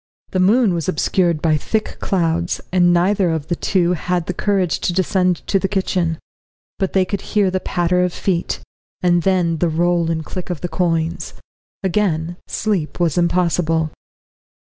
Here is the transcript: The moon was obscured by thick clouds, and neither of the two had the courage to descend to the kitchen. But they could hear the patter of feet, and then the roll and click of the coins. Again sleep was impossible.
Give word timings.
The 0.31 0.39
moon 0.39 0.73
was 0.73 0.89
obscured 0.89 1.43
by 1.43 1.57
thick 1.57 1.97
clouds, 1.99 2.59
and 2.71 2.91
neither 2.91 3.29
of 3.29 3.49
the 3.49 3.55
two 3.55 3.93
had 3.93 4.25
the 4.25 4.33
courage 4.33 4.79
to 4.79 4.93
descend 4.93 5.45
to 5.45 5.59
the 5.59 5.67
kitchen. 5.67 6.17
But 6.79 6.93
they 6.93 7.05
could 7.05 7.21
hear 7.21 7.51
the 7.51 7.59
patter 7.59 8.03
of 8.03 8.11
feet, 8.11 8.61
and 9.03 9.21
then 9.21 9.59
the 9.59 9.69
roll 9.69 10.09
and 10.09 10.25
click 10.25 10.49
of 10.49 10.61
the 10.61 10.67
coins. 10.69 11.35
Again 11.83 12.37
sleep 12.47 12.99
was 12.99 13.15
impossible. 13.15 13.91